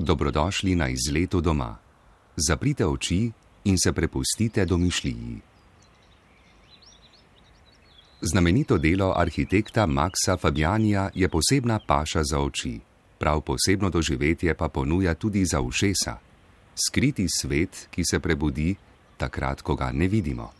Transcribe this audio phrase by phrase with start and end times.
[0.00, 1.76] Dobrodošli na izletu doma.
[2.36, 3.30] Zaprite oči
[3.64, 5.40] in se prepustite domišljiji.
[8.20, 12.80] Znamenito delo arhitekta Maxa Fabianija je posebna paša za oči,
[13.18, 16.16] prav posebno doživetje pa ponuja tudi za ušesa.
[16.88, 18.74] Skriti svet, ki se prebudi
[19.16, 20.50] takrat, ko ga ne vidimo.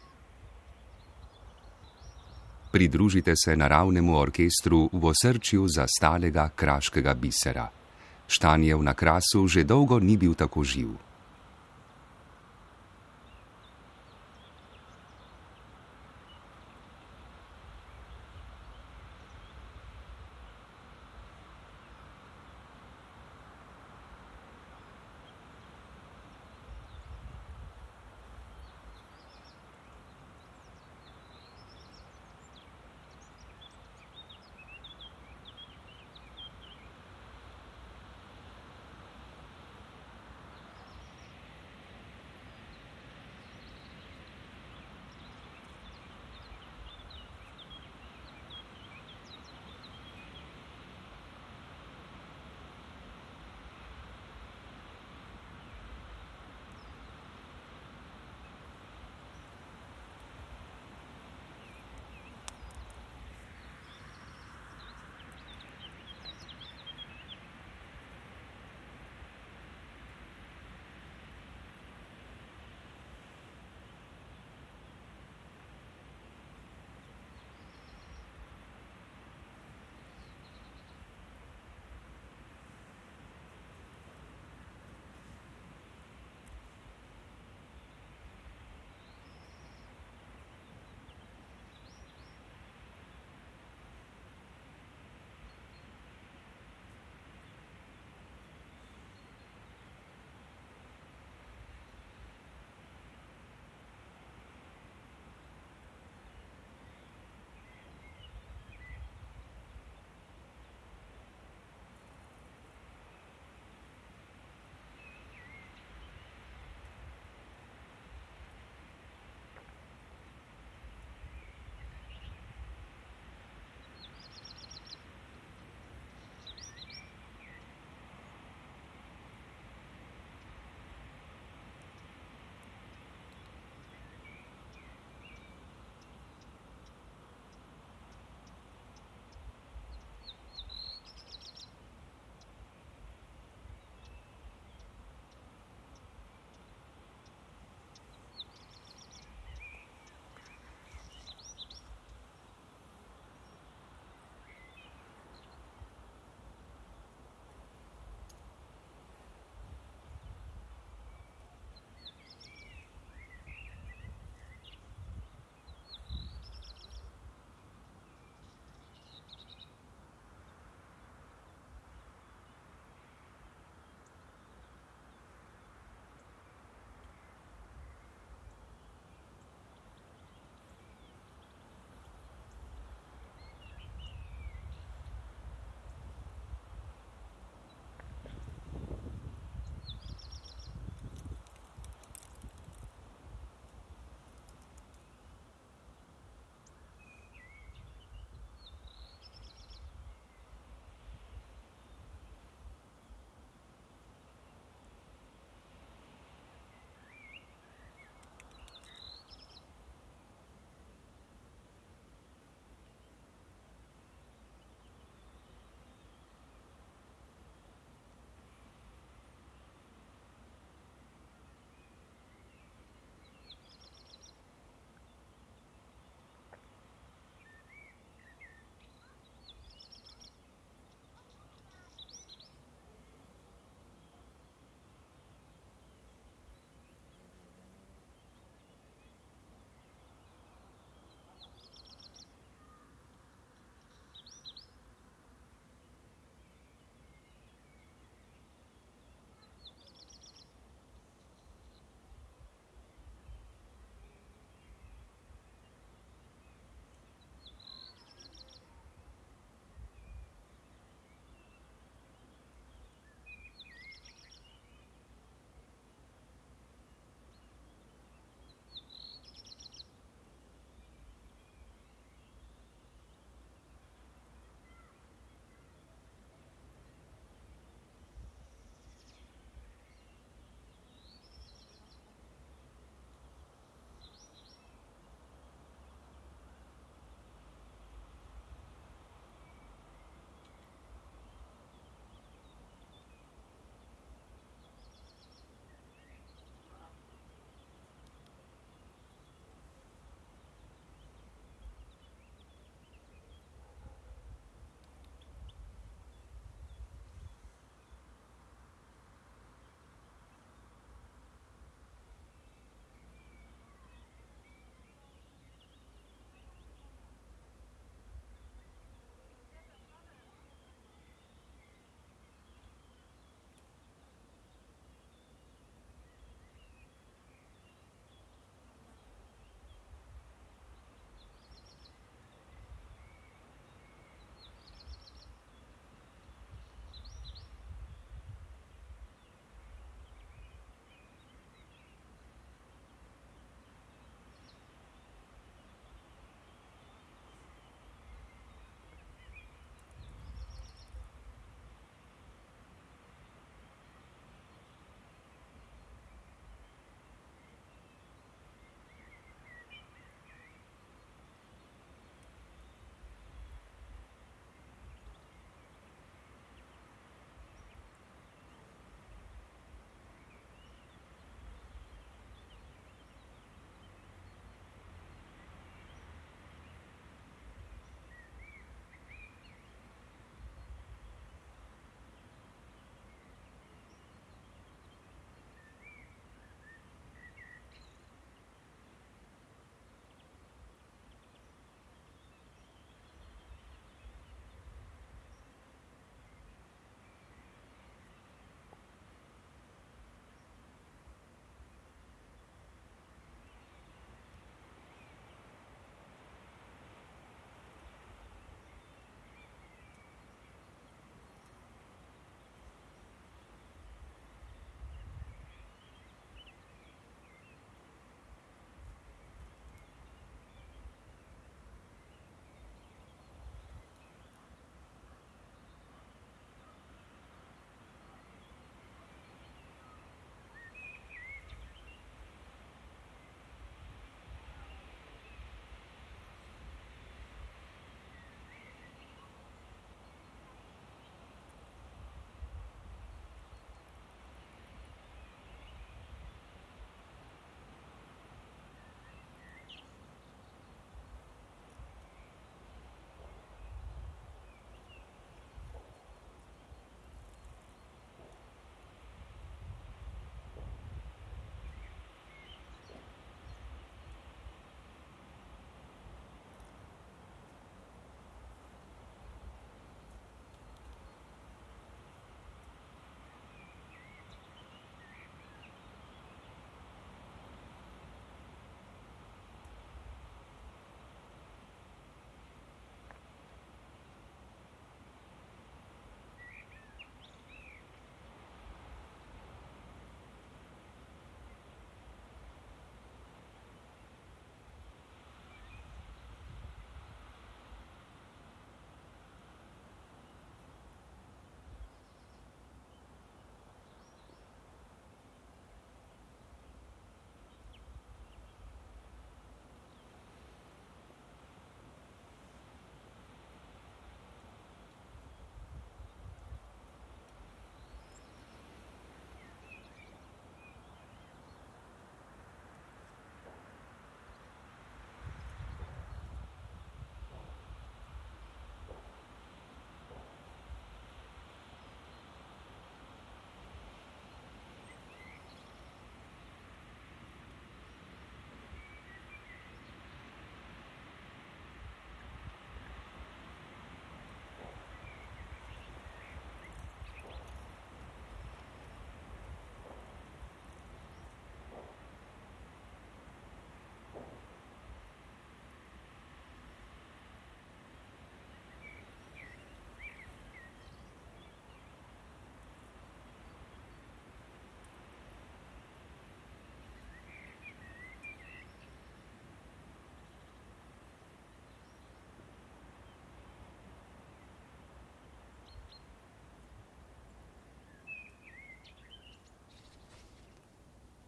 [2.73, 7.80] Pridružite se naravnemu orkestru v osrčju zastalega kraškega bisera.
[8.31, 11.10] Štanjev na krasu že dolgo ni bil tako živ.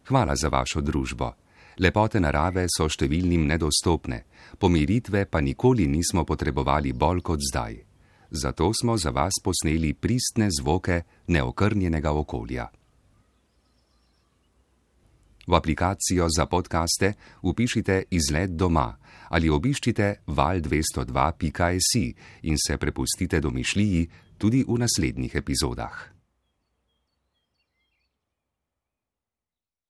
[0.07, 1.31] Hvala za vašo družbo.
[1.79, 4.23] Lepote narave so številnim nedostopne,
[4.59, 7.79] pomiritve pa nikoli nismo potrebovali bolj kot zdaj.
[8.29, 12.67] Zato smo za vas posneli pristne zvoke neokrnjenega okolja.
[15.47, 18.93] V aplikacijo za podkaste upišite izlet doma
[19.29, 21.91] ali obiščite val202.js
[22.43, 26.12] in se prepustite domišljiji tudi v naslednjih epizodah.